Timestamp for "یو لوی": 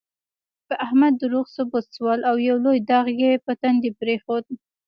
2.47-2.79